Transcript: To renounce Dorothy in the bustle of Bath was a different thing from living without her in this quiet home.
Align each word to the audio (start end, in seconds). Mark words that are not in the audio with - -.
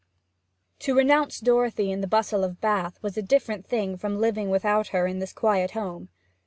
To 0.79 0.95
renounce 0.97 1.39
Dorothy 1.39 1.91
in 1.91 2.01
the 2.01 2.07
bustle 2.07 2.43
of 2.43 2.59
Bath 2.59 2.97
was 3.03 3.17
a 3.17 3.21
different 3.21 3.67
thing 3.67 3.97
from 3.97 4.17
living 4.19 4.49
without 4.49 4.87
her 4.87 5.05
in 5.05 5.19
this 5.19 5.31
quiet 5.31 5.71
home. 5.77 6.09